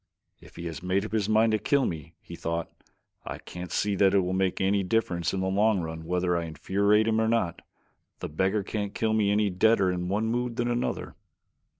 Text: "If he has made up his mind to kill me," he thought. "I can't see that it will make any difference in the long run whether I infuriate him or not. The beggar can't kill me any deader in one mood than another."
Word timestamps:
"If 0.39 0.55
he 0.55 0.65
has 0.65 0.81
made 0.81 1.05
up 1.05 1.11
his 1.11 1.29
mind 1.29 1.51
to 1.51 1.59
kill 1.59 1.85
me," 1.85 2.15
he 2.23 2.35
thought. 2.35 2.71
"I 3.23 3.37
can't 3.37 3.71
see 3.71 3.93
that 3.97 4.15
it 4.15 4.21
will 4.21 4.33
make 4.33 4.59
any 4.59 4.81
difference 4.81 5.31
in 5.31 5.41
the 5.41 5.47
long 5.47 5.79
run 5.79 6.05
whether 6.05 6.35
I 6.35 6.45
infuriate 6.45 7.07
him 7.07 7.21
or 7.21 7.27
not. 7.27 7.61
The 8.17 8.27
beggar 8.27 8.63
can't 8.63 8.95
kill 8.95 9.13
me 9.13 9.29
any 9.29 9.51
deader 9.51 9.91
in 9.91 10.07
one 10.09 10.25
mood 10.25 10.55
than 10.55 10.71
another." 10.71 11.13